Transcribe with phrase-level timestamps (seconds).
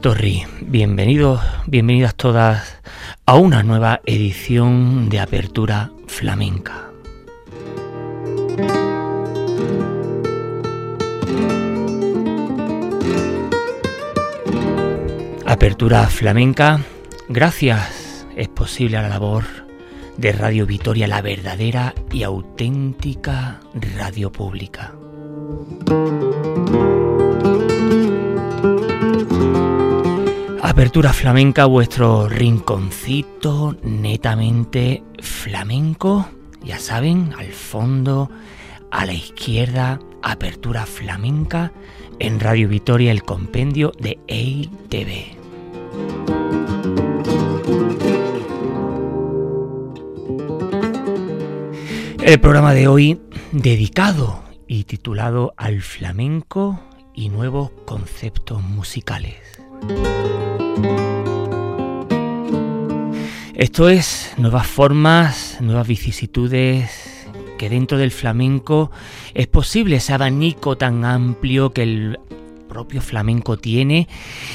[0.00, 2.80] Torri, bienvenidos, bienvenidas todas
[3.26, 6.90] a una nueva edición de Apertura Flamenca.
[15.46, 16.80] Apertura Flamenca,
[17.28, 19.44] gracias, es posible a la labor
[20.16, 23.60] de Radio Vitoria, la verdadera y auténtica
[23.96, 24.92] radio pública.
[30.78, 36.28] Apertura flamenca, vuestro rinconcito netamente flamenco.
[36.62, 38.30] Ya saben, al fondo,
[38.92, 41.72] a la izquierda, apertura flamenca
[42.20, 45.36] en Radio Vitoria, el compendio de EITV.
[52.22, 56.78] El programa de hoy dedicado y titulado al flamenco
[57.14, 59.40] y nuevos conceptos musicales.
[63.58, 67.26] Esto es nuevas formas, nuevas vicisitudes
[67.58, 68.92] que dentro del flamenco
[69.34, 72.20] es posible ese abanico tan amplio que el
[72.68, 74.06] propio flamenco tiene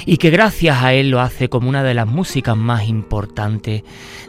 [0.06, 3.84] y que gracias a él lo hace como una de las músicas más importantes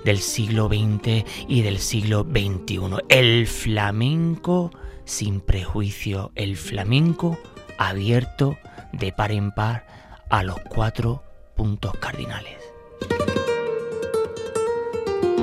[0.04, 2.80] del siglo XX y del siglo XXI.
[3.08, 4.72] El flamenco
[5.04, 7.38] sin prejuicio, el flamenco
[7.78, 8.58] abierto
[8.92, 9.86] de par en par
[10.30, 11.22] a los cuatro
[11.54, 12.58] puntos cardinales.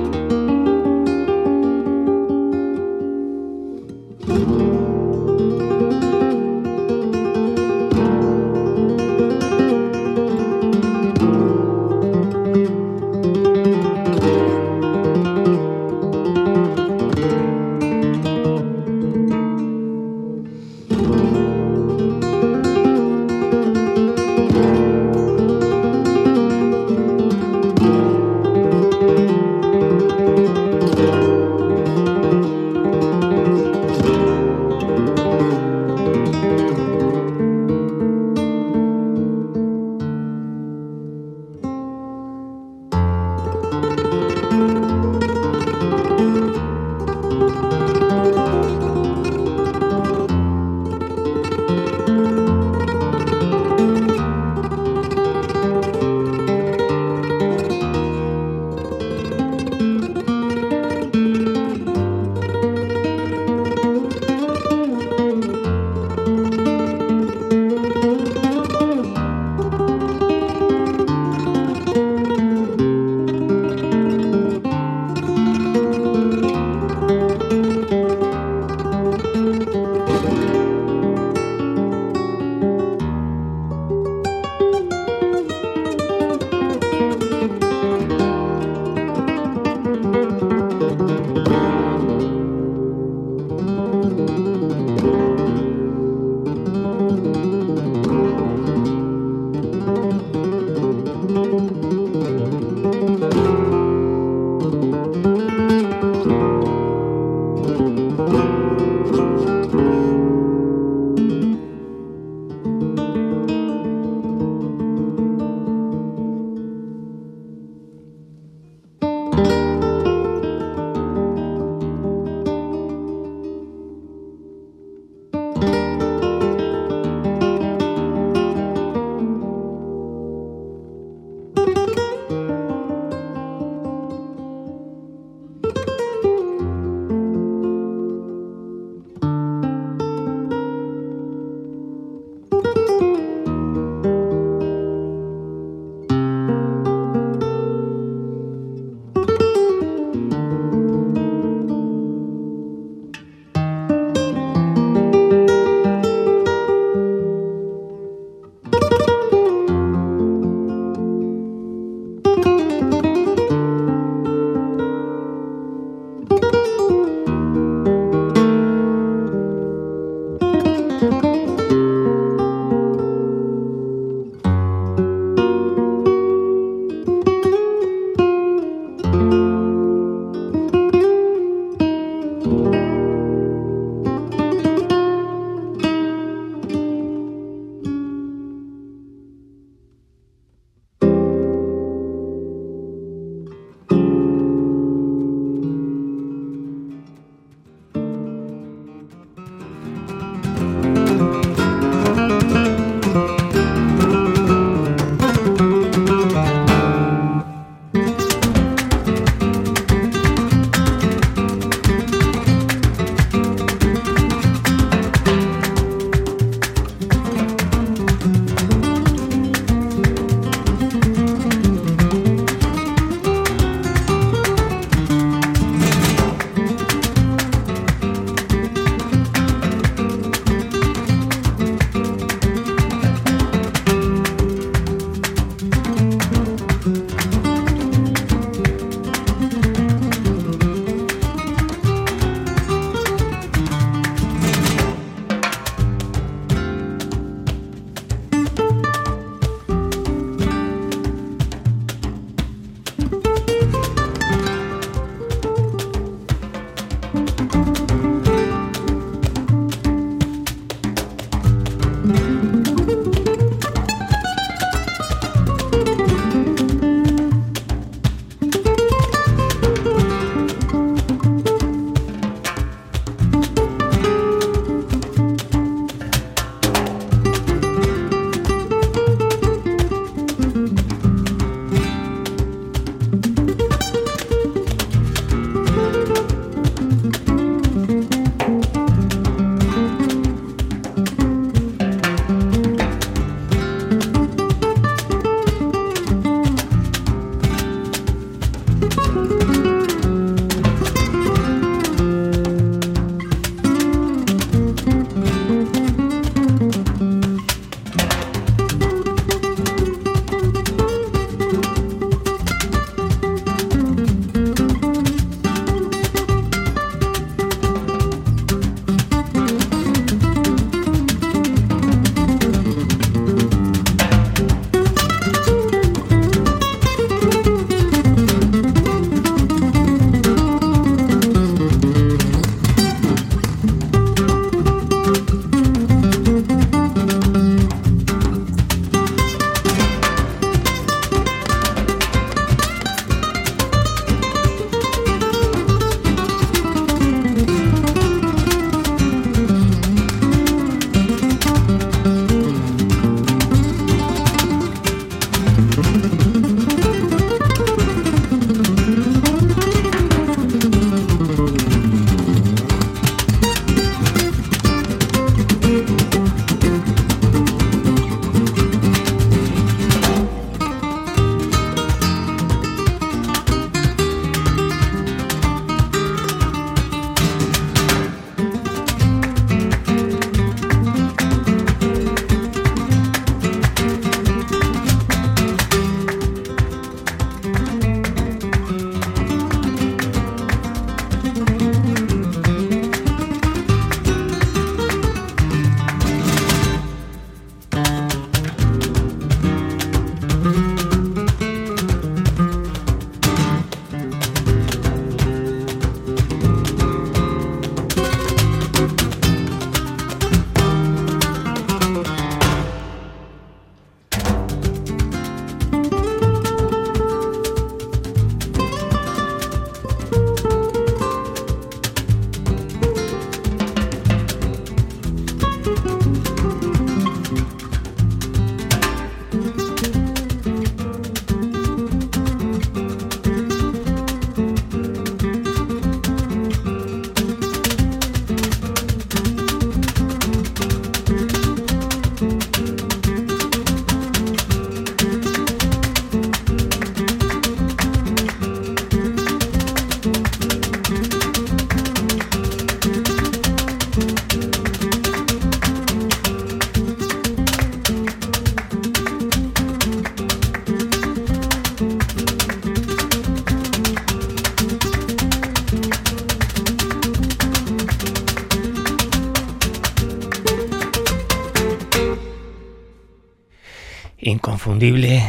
[0.02, 0.41] Inconfundible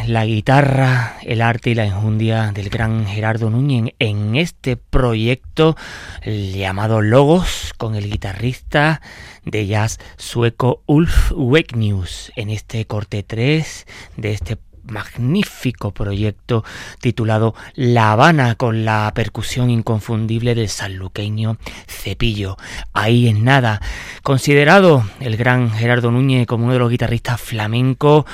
[0.06, 5.76] la guitarra, el arte y la enjundia del gran Gerardo Núñez en este proyecto
[6.25, 9.00] llamado Logos con el guitarrista
[9.44, 12.32] de jazz sueco Ulf Wegnius.
[12.37, 16.64] En este corte 3 de este magnífico proyecto
[17.00, 22.56] titulado La Habana con la percusión inconfundible del sanluqueño Cepillo.
[22.92, 23.80] Ahí es nada.
[24.22, 28.24] Considerado el gran Gerardo Núñez como uno de los guitarristas flamencos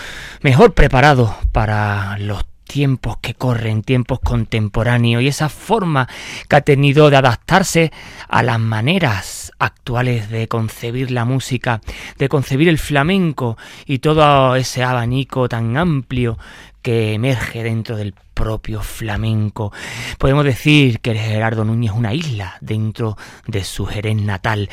[0.43, 6.09] mejor preparados para los tiempos que corren, tiempos contemporáneos y esa forma
[6.49, 7.91] que ha tenido de adaptarse
[8.29, 11.81] a las maneras actuales de concebir la música,
[12.19, 13.57] de concebir el flamenco
[13.87, 16.39] y todo ese abanico tan amplio
[16.83, 19.73] que emerge dentro del propio flamenco.
[20.17, 23.17] Podemos decir que Gerardo Núñez es una isla dentro
[23.47, 24.71] de su Jerez natal.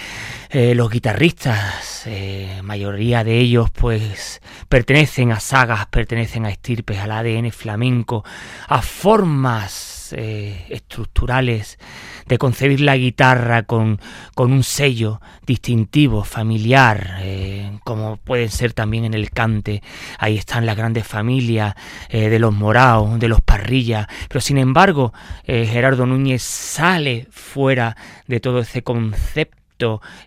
[0.51, 7.11] Eh, los guitarristas, eh, mayoría de ellos, pues pertenecen a sagas, pertenecen a estirpes, al
[7.11, 8.23] ADN flamenco,
[8.67, 11.79] a formas eh, estructurales
[12.27, 13.99] de concebir la guitarra con,
[14.33, 19.81] con un sello distintivo, familiar, eh, como pueden ser también en el cante.
[20.17, 21.75] Ahí están las grandes familias
[22.09, 25.13] eh, de los moraos, de los parrillas, pero sin embargo
[25.45, 27.95] Gerardo Núñez sale fuera
[28.27, 29.64] de todo ese concepto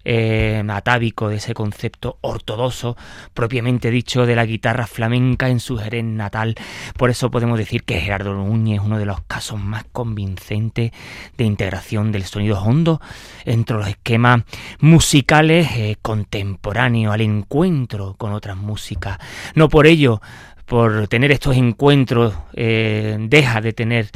[0.05, 2.97] eh, atávico, de ese concepto ortodoxo,
[3.35, 6.55] propiamente dicho, de la guitarra flamenca en su Jerez natal.
[6.97, 10.93] Por eso podemos decir que Gerardo Núñez es uno de los casos más convincentes
[11.37, 13.01] de integración del sonido hondo
[13.45, 14.43] entre los esquemas
[14.81, 19.19] musicales eh, contemporáneos, al encuentro con otras músicas.
[19.55, 20.21] No por ello,
[20.67, 24.11] por tener estos encuentros, eh, deja de tener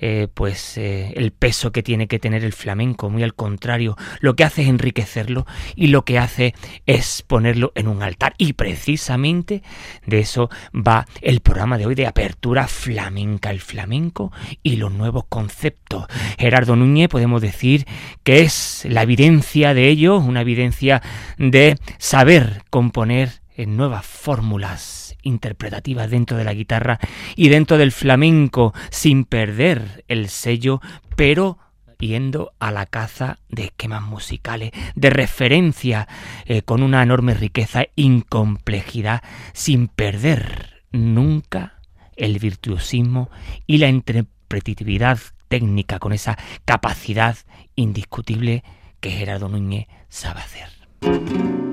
[0.00, 4.36] eh, pues eh, el peso que tiene que tener el flamenco, muy al contrario, lo
[4.36, 6.54] que hace es enriquecerlo y lo que hace
[6.86, 9.62] es ponerlo en un altar y precisamente
[10.06, 15.24] de eso va el programa de hoy de apertura flamenca, el flamenco y los nuevos
[15.28, 16.06] conceptos.
[16.38, 17.86] Gerardo Núñez podemos decir
[18.22, 21.02] que es la evidencia de ello, una evidencia
[21.38, 26.98] de saber componer en nuevas fórmulas interpretativas dentro de la guitarra
[27.36, 30.80] y dentro del flamenco sin perder el sello,
[31.16, 31.58] pero
[31.98, 36.08] yendo a la caza de esquemas musicales, de referencia
[36.46, 39.22] eh, con una enorme riqueza y complejidad,
[39.52, 41.80] sin perder nunca
[42.16, 43.30] el virtuosismo
[43.66, 47.36] y la interpretatividad técnica, con esa capacidad
[47.74, 48.64] indiscutible
[49.00, 51.67] que Gerardo Núñez sabe hacer.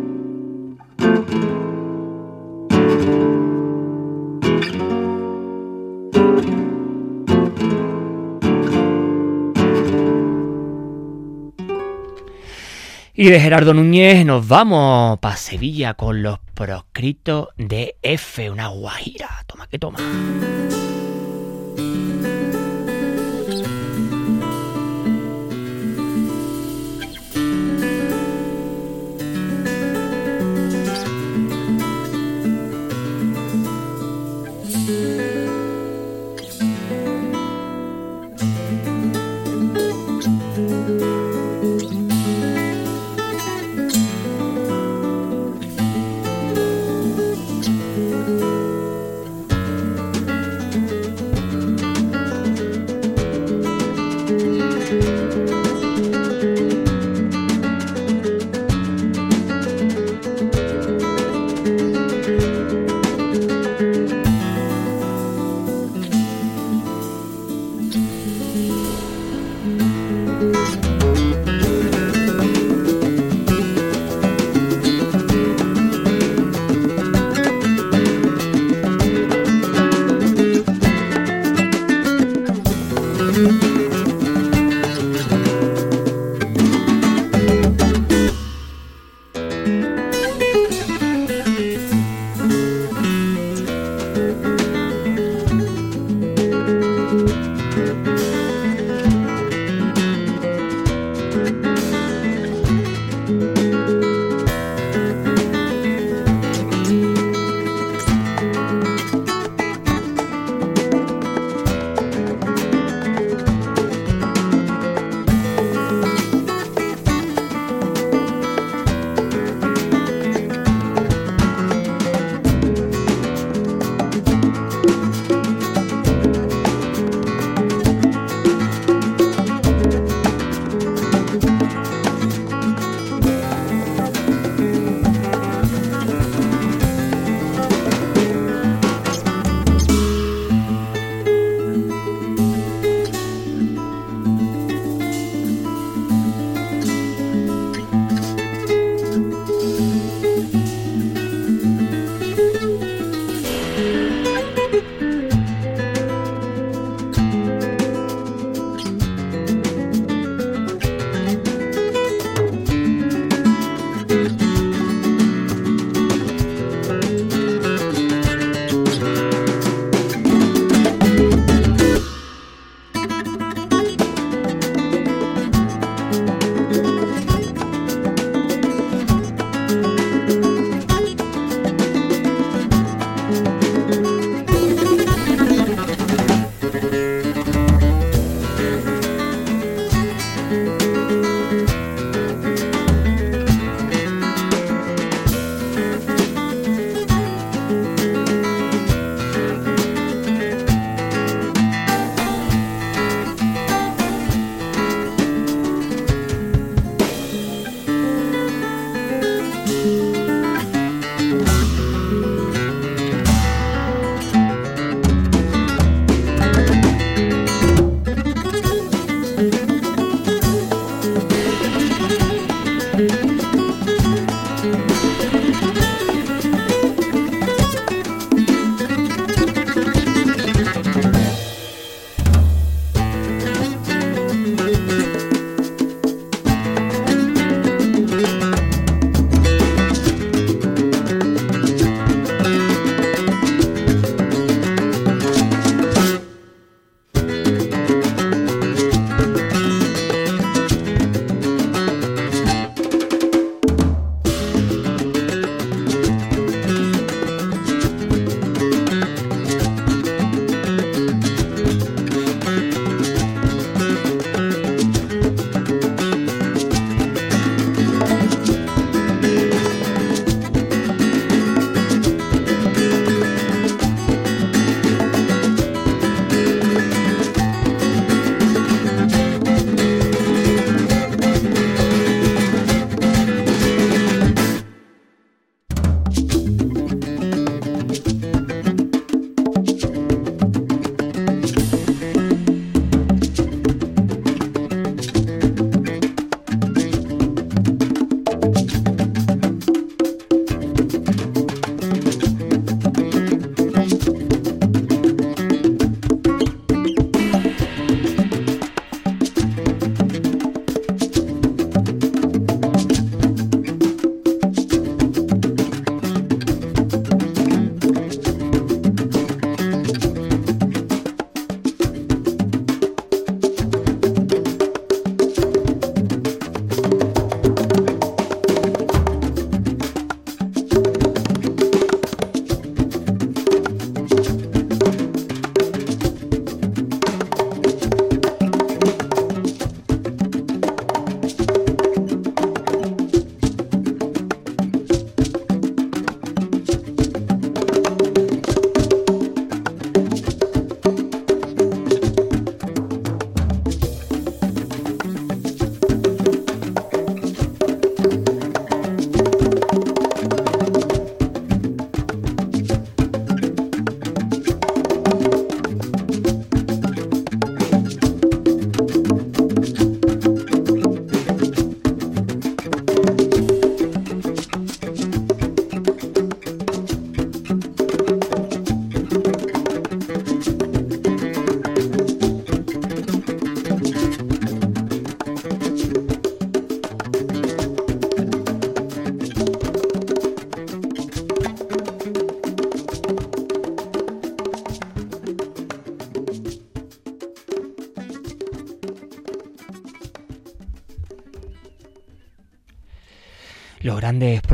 [13.17, 19.29] Y de Gerardo Núñez nos vamos para Sevilla con los proscritos de F, una guajira.
[19.48, 20.00] Toma que toma.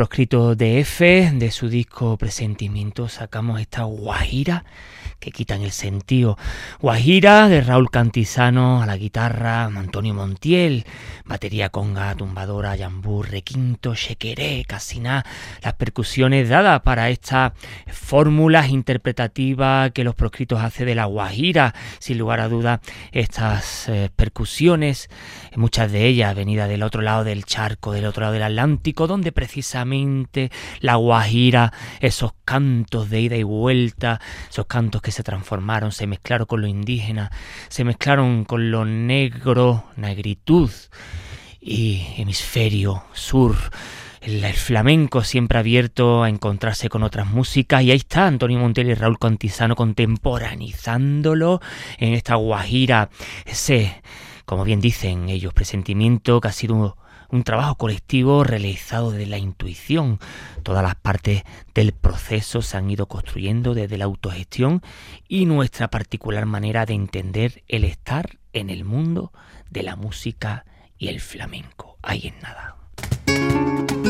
[0.02, 4.66] Grandes proscritos de F, de su disco Presentimiento, sacamos esta guajira
[5.22, 6.38] que quitan el sentido.
[6.82, 10.86] Guajira de Raúl Cantizano a la guitarra, Antonio Montiel,
[11.26, 15.24] batería conga, tumbadora, yambú, requinto, shequeré, casiná,
[15.62, 17.54] las percusiones dadas para estas
[17.88, 22.82] fórmulas interpretativas que los proscritos hace de la guajira, sin lugar a duda
[23.12, 25.10] estas eh, percusiones,
[25.56, 29.32] muchas de ellas venidas del otro lado del charco, del otro lado del Atlántico, donde
[29.32, 36.08] precisamente la guajira, esos cantos de ida y vuelta, esos cantos que se transformaron, se
[36.08, 37.32] mezclaron con lo indígena,
[37.70, 40.70] se mezclaron con lo negro, negritud
[41.60, 43.56] y hemisferio sur.
[44.22, 48.94] El, flamenco siempre abierto a encontrarse con otras músicas y ahí está Antonio Montiel y
[48.94, 51.60] Raúl Contizano contemporanizándolo
[51.98, 53.10] en esta guajira,
[53.46, 54.02] ese,
[54.46, 56.98] como bien dicen ellos, presentimiento que ha sido
[57.32, 60.20] un trabajo colectivo realizado de la intuición.
[60.64, 64.82] Todas las partes del proceso se han ido construyendo desde la autogestión
[65.28, 69.32] y nuestra particular manera de entender el estar en el mundo
[69.70, 70.66] de la música
[70.98, 71.98] y el flamenco.
[72.04, 74.01] Ahí en nada.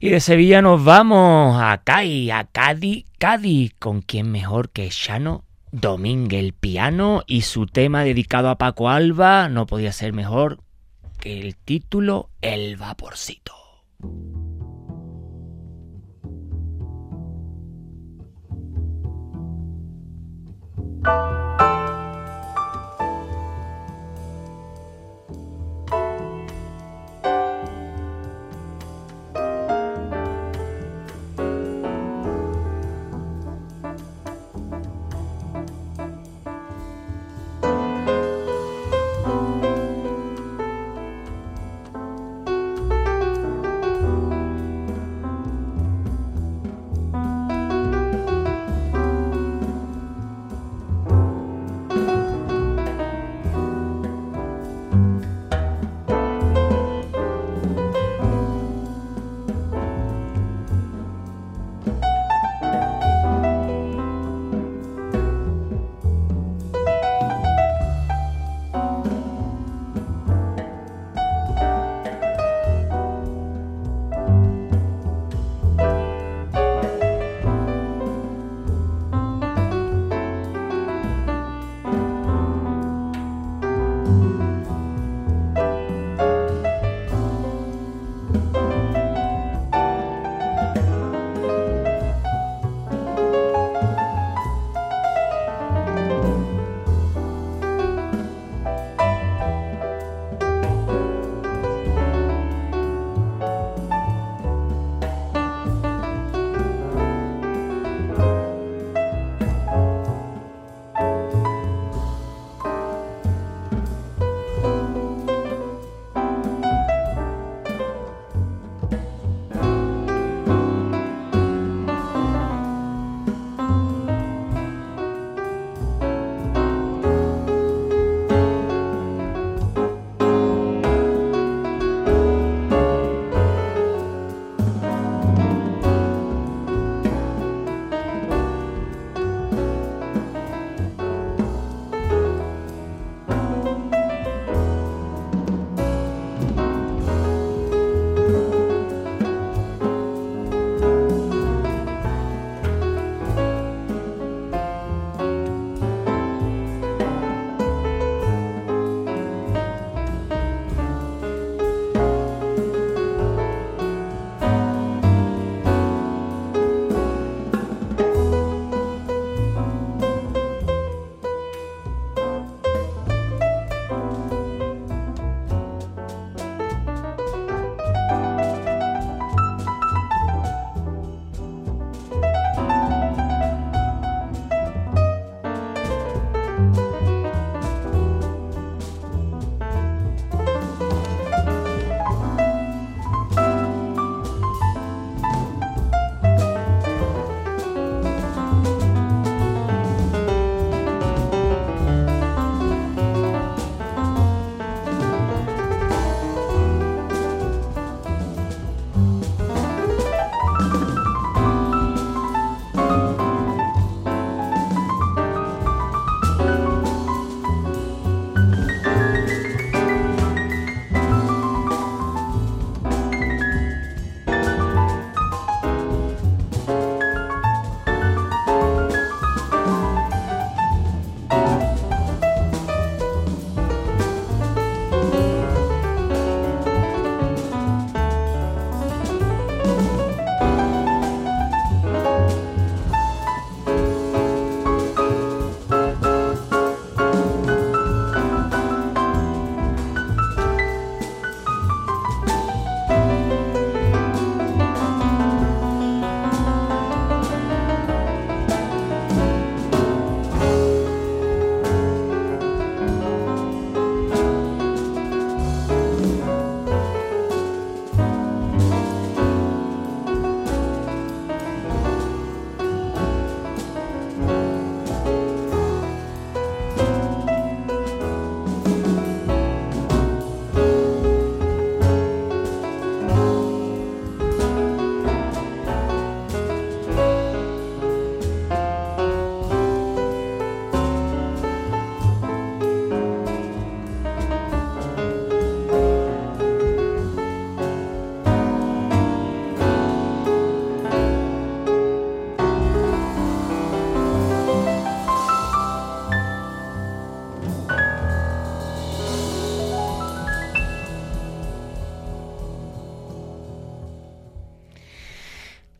[0.00, 5.44] Y de Sevilla nos vamos a Cádiz, a Cádiz, Cádiz, con quien mejor que Shano
[5.72, 10.60] Domínguez, el piano y su tema dedicado a Paco Alba, no podía ser mejor
[11.18, 13.54] que el título El Vaporcito.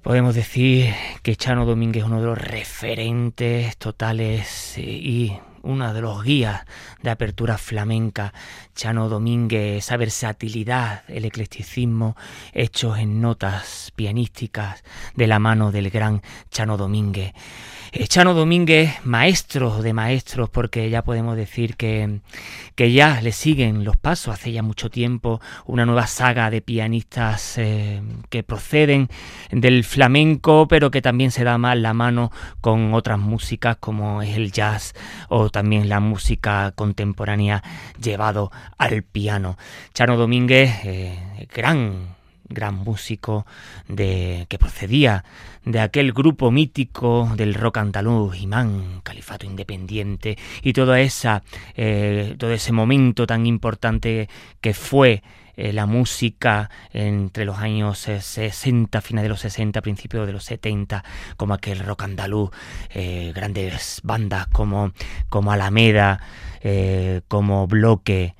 [0.09, 6.01] Podemos decir que Chano Domínguez es uno de los referentes totales eh, y uno de
[6.01, 6.63] los guías
[7.03, 8.33] de apertura flamenca.
[8.75, 12.17] Chano Domínguez, esa versatilidad, el eclecticismo
[12.55, 14.83] hechos en notas pianísticas
[15.15, 17.35] de la mano del gran Chano Domínguez.
[17.91, 22.21] Chano Domínguez, maestro de maestros, porque ya podemos decir que,
[22.75, 27.57] que ya le siguen los pasos hace ya mucho tiempo una nueva saga de pianistas
[27.57, 29.09] eh, que proceden
[29.51, 34.37] del flamenco, pero que también se da más la mano con otras músicas como es
[34.37, 34.95] el jazz
[35.29, 37.63] o también la música contemporánea
[38.01, 39.57] llevado al piano.
[39.95, 42.18] Chano Domínguez, eh, gran
[42.49, 43.47] gran músico
[43.89, 45.25] de, que procedía
[45.65, 51.43] de aquel grupo mítico del rock andaluz, Imán, Califato Independiente, y toda esa,
[51.77, 54.29] eh, todo ese momento tan importante
[54.61, 55.23] que fue
[55.57, 61.05] eh, la música entre los años 60, finales de los 60, principios de los 70,
[61.37, 62.51] como aquel rock andaluz,
[62.91, 64.93] eh, grandes bandas como,
[65.29, 66.21] como Alameda,
[67.29, 68.35] como Bloque,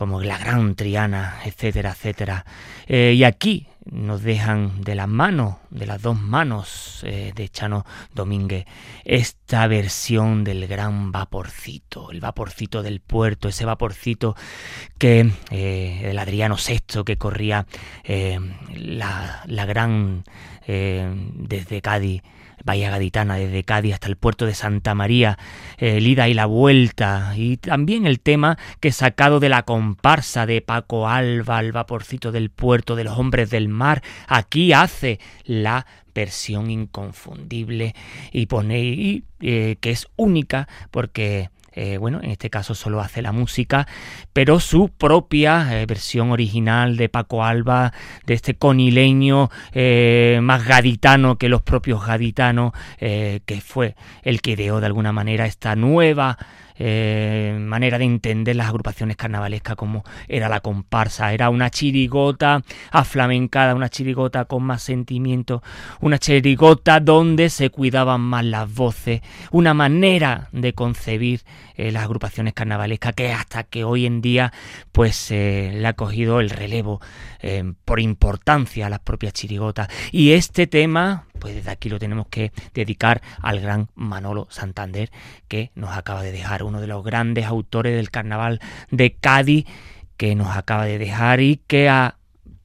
[0.00, 2.46] como la Gran Triana, etcétera, etcétera.
[2.86, 7.84] Eh, y aquí nos dejan de las manos, de las dos manos eh, de Chano
[8.14, 8.64] Domínguez,
[9.04, 14.36] esta versión del gran vaporcito, el vaporcito del puerto, ese vaporcito
[14.96, 17.66] que eh, el Adriano VI que corría
[18.06, 20.24] la, la, gran
[20.66, 22.22] desde Cádiz
[22.64, 25.38] Bahía Gaditana, desde Cádiz hasta el puerto de Santa María,
[25.78, 30.60] el ida y la vuelta, y también el tema que sacado de la comparsa de
[30.60, 36.70] Paco Alba, el vaporcito del puerto de los hombres del mar, aquí hace la versión
[36.70, 37.94] inconfundible
[38.32, 41.50] y pone y, eh, que es única porque
[41.82, 43.88] eh, bueno, en este caso solo hace la música,
[44.34, 47.94] pero su propia eh, versión original de Paco Alba,
[48.26, 54.80] de este conileño eh, más gaditano que los propios gaditanos, que fue el que ideó
[54.80, 56.36] de alguna manera esta nueva
[56.82, 61.34] eh, manera de entender las agrupaciones carnavalescas como era la comparsa.
[61.34, 65.62] Era una chirigota aflamencada, una chirigota con más sentimiento,
[66.00, 71.42] una chirigota donde se cuidaban más las voces, una manera de concebir
[71.76, 74.50] eh, las agrupaciones carnavalescas que hasta que hoy en día
[74.90, 77.02] pues eh, le ha cogido el relevo
[77.84, 79.88] por importancia a las propias chirigotas.
[80.12, 85.10] Y este tema pues desde aquí lo tenemos que dedicar al gran Manolo Santander,
[85.48, 89.66] que nos acaba de dejar, uno de los grandes autores del carnaval de Cádiz,
[90.16, 91.90] que nos acaba de dejar y que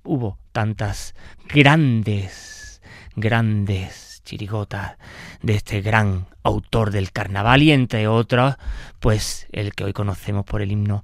[0.04, 1.16] hubo tantas
[1.48, 2.82] grandes,
[3.16, 4.98] grandes chirigotas
[5.42, 8.56] de este gran autor del carnaval y entre otros,
[9.00, 11.04] pues el que hoy conocemos por el himno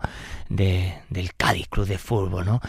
[0.50, 2.62] de, del Cádiz Club de Fútbol, ¿no?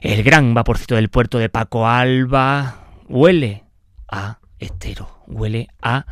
[0.00, 3.64] El gran vaporcito del puerto de Paco Alba huele
[4.08, 6.06] a estero, huele a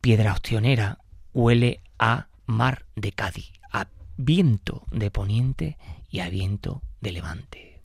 [0.00, 0.98] piedra ostionera,
[1.34, 5.76] huele a mar de Cádiz, a viento de poniente
[6.10, 7.80] y a viento de levante.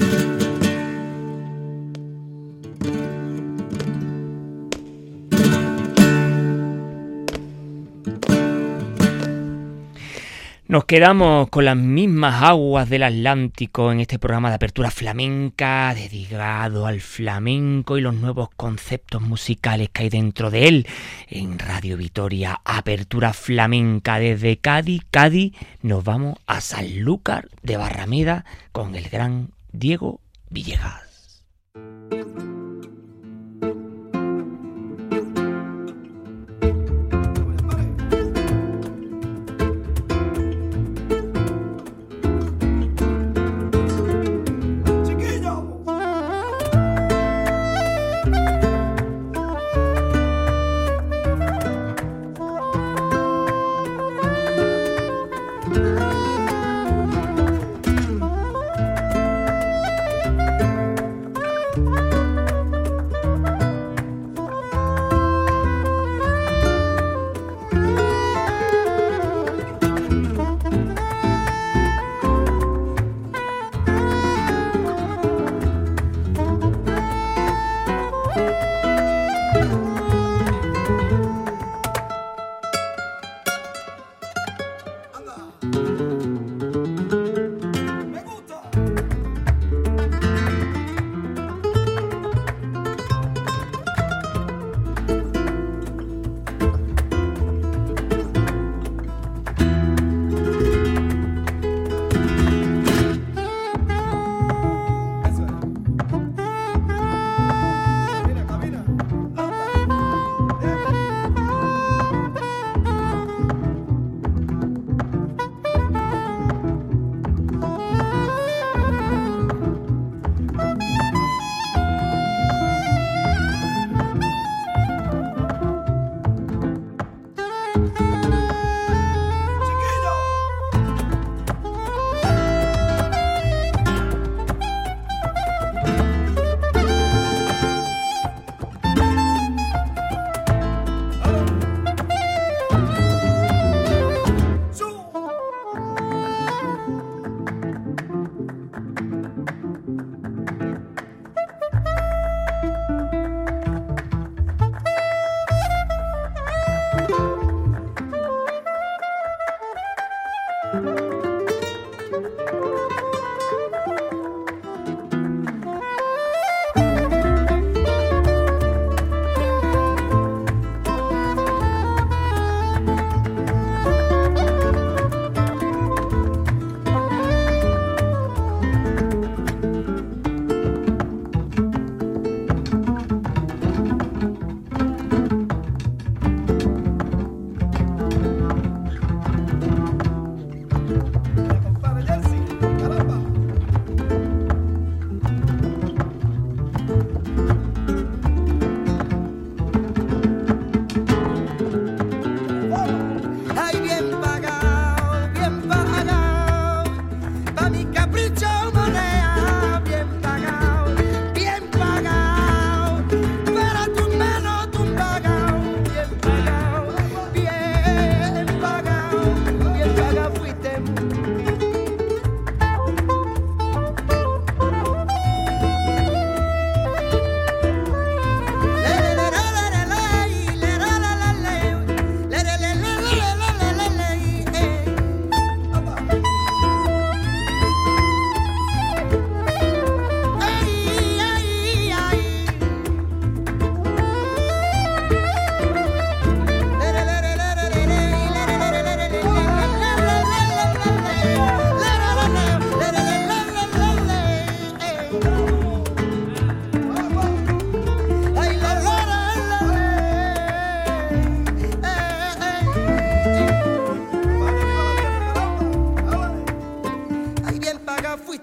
[10.71, 16.85] Nos quedamos con las mismas aguas del Atlántico en este programa de apertura flamenca, dedicado
[16.85, 20.87] al flamenco y los nuevos conceptos musicales que hay dentro de él.
[21.27, 28.95] En Radio Vitoria, apertura flamenca desde Cádiz, Cádiz, nos vamos a Sanlúcar de Barrameda con
[28.95, 31.10] el gran Diego Villegas.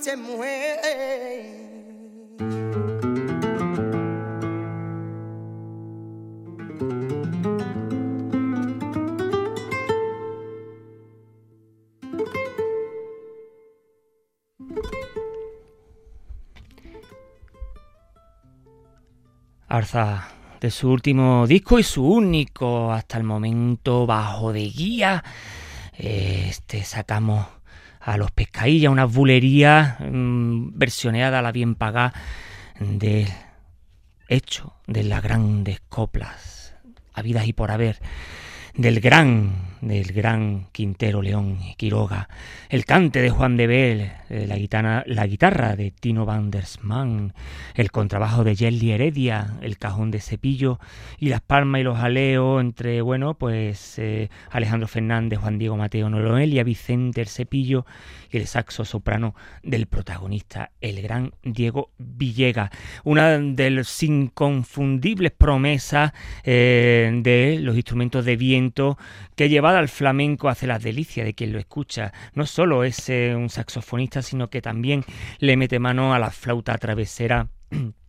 [0.08, 0.78] Fuiste mujer.
[19.70, 20.28] Arza
[20.60, 25.22] de su último disco y su único hasta el momento bajo de guía.
[25.92, 27.57] Este sacamos
[28.08, 32.14] a los pescadillas, una bulería mm, versioneada a la bien pagada
[32.80, 33.28] del
[34.28, 36.74] hecho de las grandes coplas,
[37.12, 37.98] habidas y por haber
[38.74, 42.28] del gran, del gran Quintero León Quiroga,
[42.68, 47.34] el cante de Juan de Bel, eh, la guitarra, la guitarra de Tino Vandersman,
[47.74, 50.78] el contrabajo de Jelly Heredia, el cajón de Cepillo
[51.18, 56.10] y las palmas y los aleos entre, bueno, pues eh, Alejandro Fernández, Juan Diego Mateo
[56.10, 57.86] Noelia Vicente el Cepillo
[58.30, 62.70] el saxo soprano del protagonista, el gran Diego Villega.
[63.04, 66.12] Una de las inconfundibles promesas
[66.44, 68.98] eh, de los instrumentos de viento
[69.36, 72.12] que llevada al flamenco hace las delicias de quien lo escucha.
[72.34, 75.04] No solo es eh, un saxofonista, sino que también
[75.38, 77.48] le mete mano a la flauta travesera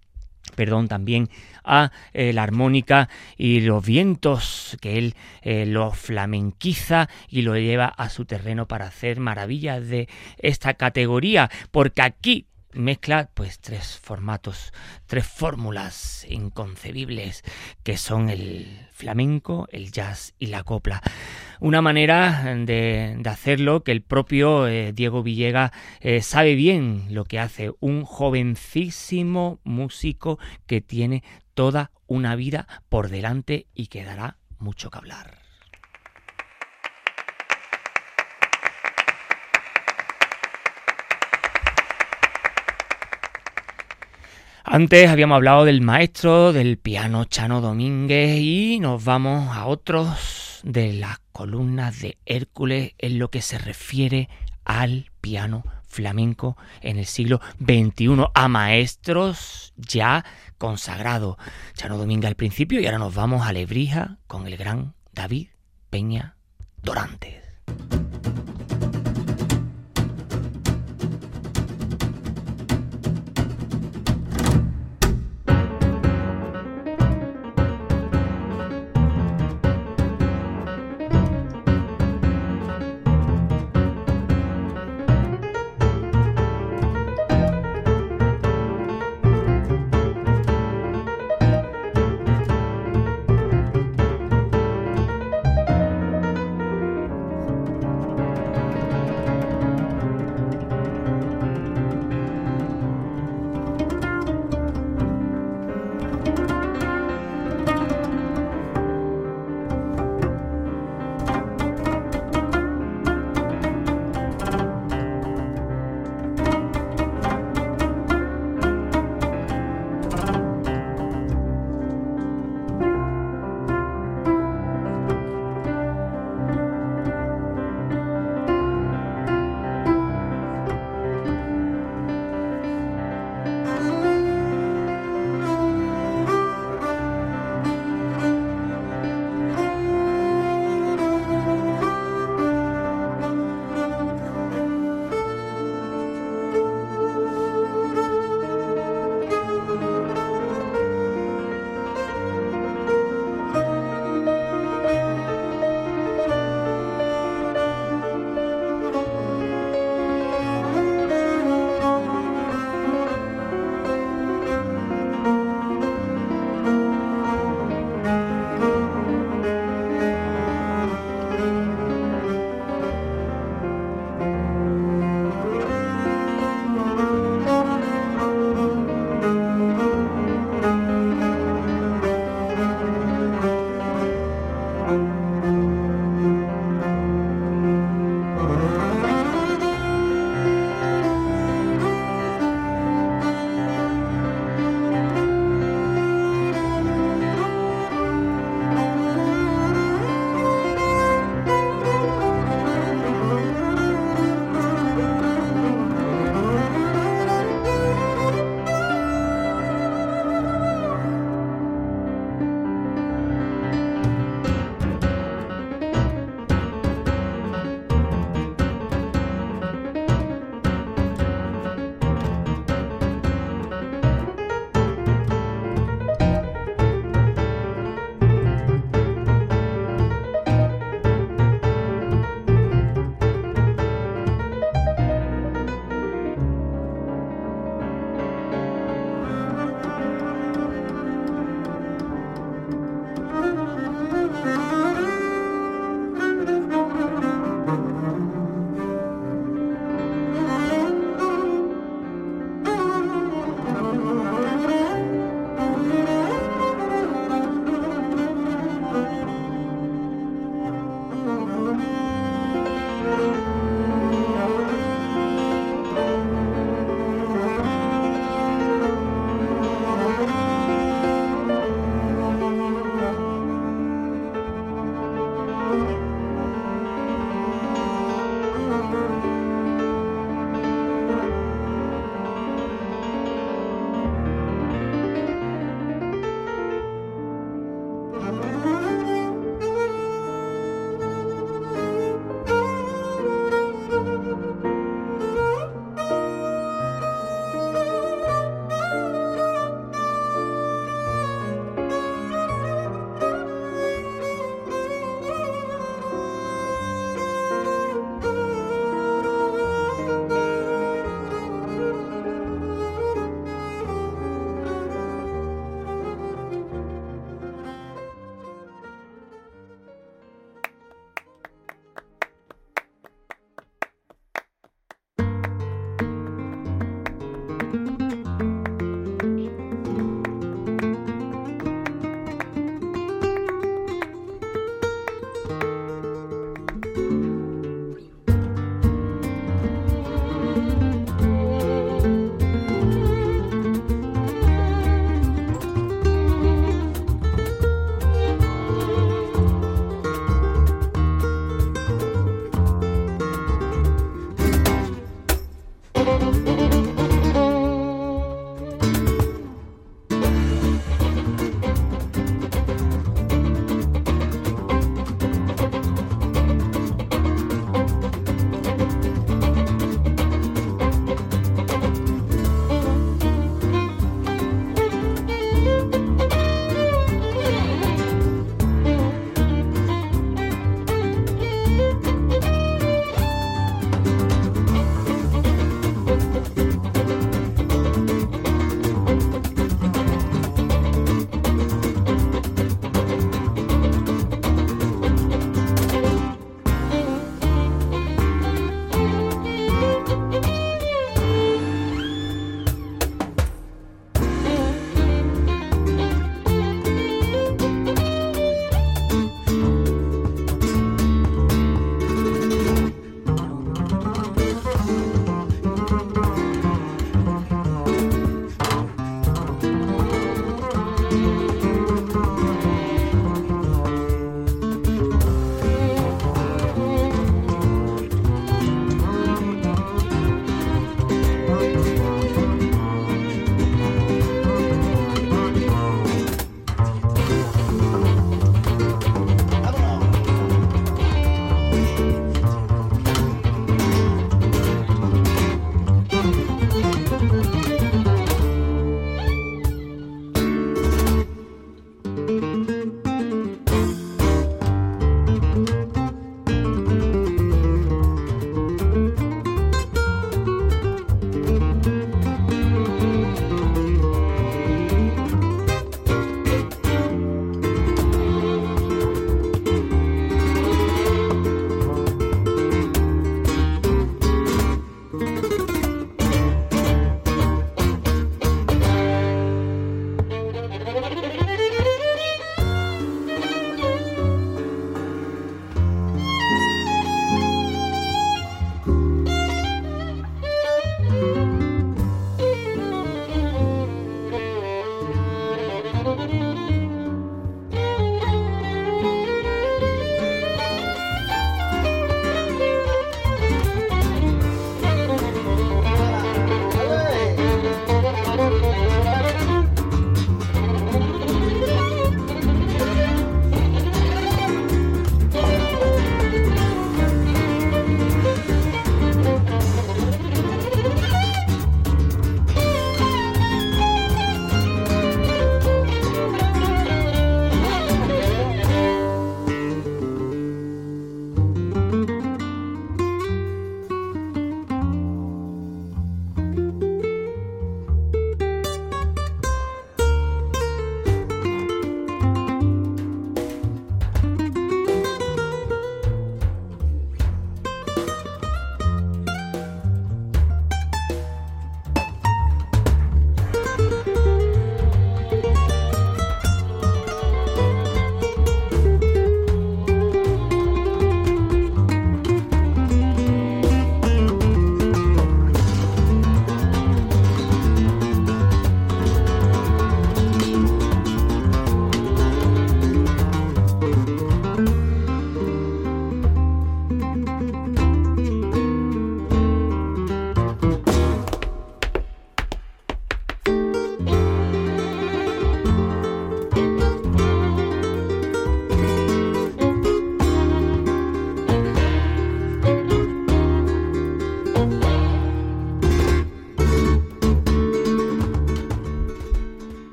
[0.60, 1.30] perdón, también
[1.64, 3.08] a eh, la armónica
[3.38, 8.88] y los vientos que él eh, lo flamenquiza y lo lleva a su terreno para
[8.88, 14.74] hacer maravillas de esta categoría, porque aquí mezcla pues tres formatos,
[15.08, 17.44] tres fórmulas inconcebibles
[17.84, 21.02] que son el flamenco, el jazz y la copla.
[21.60, 27.40] Una manera de, hacerlo que el propio eh, Diego Villega eh, sabe bien lo que
[27.40, 34.90] hace, un jovencísimo músico que tiene toda una vida por delante y que dará mucho
[34.90, 35.49] que hablar.
[44.64, 50.94] Antes habíamos hablado del maestro del piano Chano Domínguez y nos vamos a otros de
[50.94, 54.28] las columnas de Hércules en lo que se refiere
[54.66, 60.26] al piano flamenco en el siglo XXI, a maestros ya
[60.58, 61.38] consagrados.
[61.74, 65.48] Chano Domínguez al principio y ahora nos vamos a Lebrija con el gran David
[65.90, 66.36] Peña
[66.84, 67.44] Dorantes.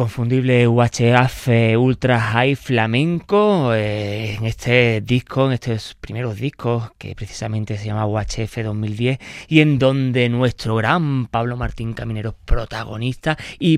[0.00, 7.76] Inconfundible UHF Ultra High Flamenco eh, en este disco, en estos primeros discos que precisamente
[7.76, 13.76] se llama UHF 2010 y en donde nuestro gran Pablo Martín Caminero protagonista y,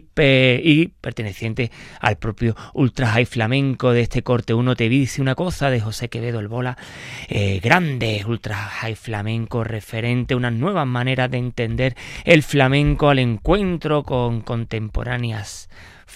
[1.01, 5.81] perteneciente al propio Ultra High Flamenco de este corte Uno te dice una cosa de
[5.81, 6.79] José Quevedo el Bola,
[7.27, 14.05] eh, grande Ultra High Flamenco referente, unas nuevas maneras de entender el flamenco al encuentro
[14.05, 15.69] con contemporáneas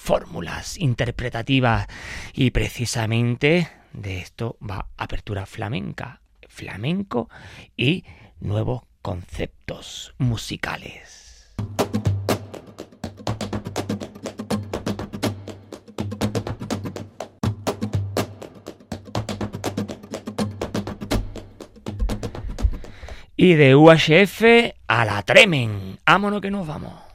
[0.07, 1.89] fórmulas interpretativas
[2.33, 7.29] y precisamente de esto va Apertura Flamenca, flamenco
[7.77, 8.05] y
[8.39, 11.57] nuevos conceptos musicales.
[23.35, 24.43] Y de UHF
[24.87, 25.99] a la Tremen.
[26.07, 27.06] Vámonos que nos vamos.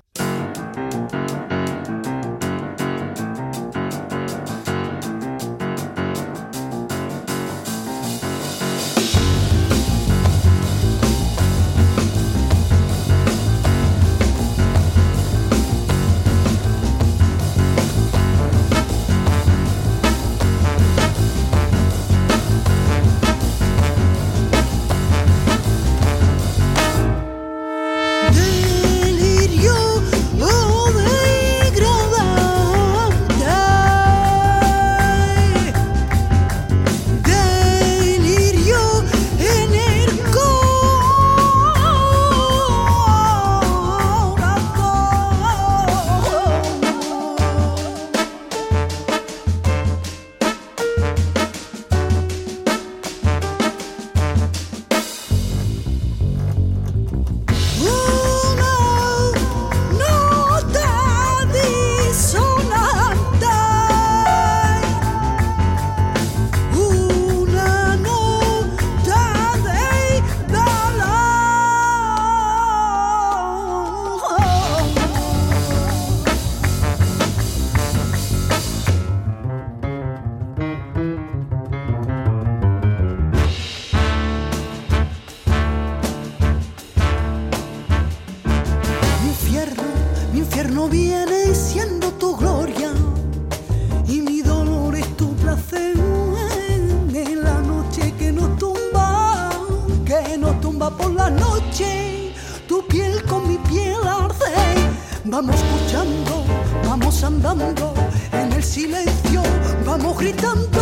[105.25, 106.43] vamos escuchando,
[106.87, 107.93] vamos andando
[108.31, 109.41] en el silencio,
[109.85, 110.79] vamos gritando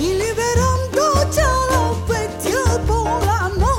[0.00, 1.90] y liberando ya la
[3.26, 3.71] la noche.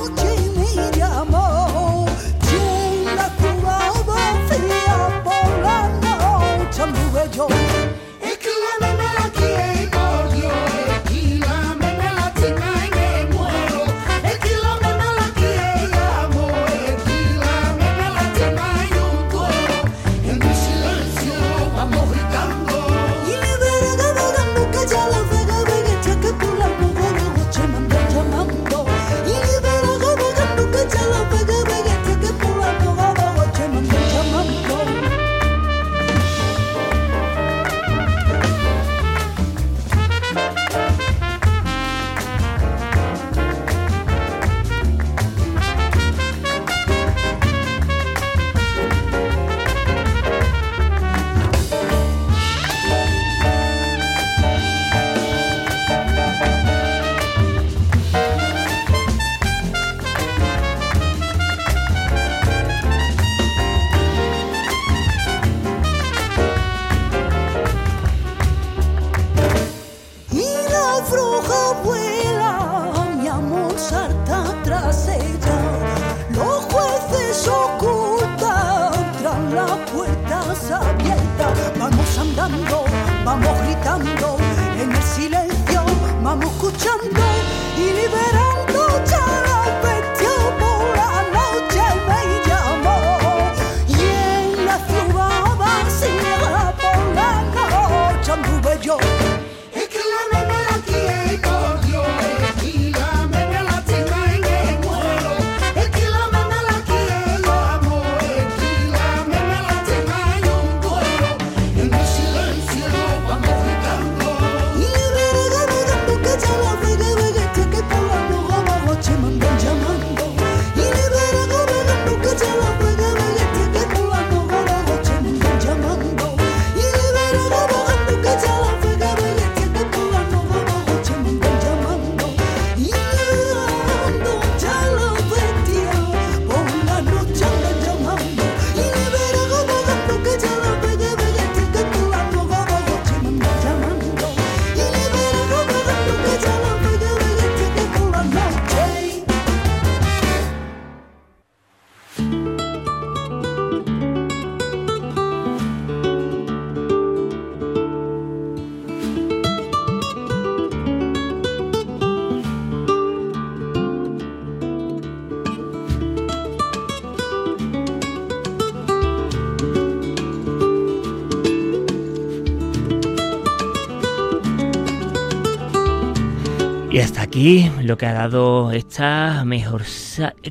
[177.33, 179.81] Aquí lo que ha dado esta mejor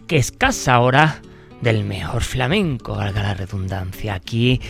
[0.08, 1.22] que escasa hora
[1.60, 4.14] del mejor flamenco, valga la redundancia.
[4.14, 4.60] Aquí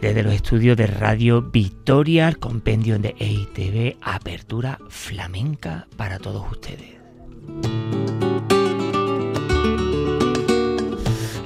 [0.00, 7.00] desde los estudios de Radio Victoria, el compendio de EITV, apertura flamenca para todos ustedes.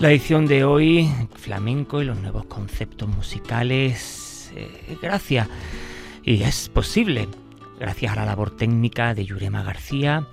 [0.00, 5.48] La edición de hoy, flamenco y los nuevos conceptos musicales, eh, gracias,
[6.22, 7.26] y es posible
[7.80, 10.28] gracias a la labor técnica de Yurema García.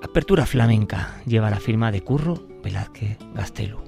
[0.00, 3.82] Apertura flamenca lleva la firma de Curro Velázquez Gastelu.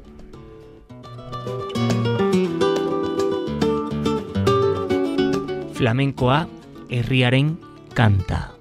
[5.72, 6.48] Flamenco A,
[6.90, 7.58] Herriaren
[7.94, 8.59] canta.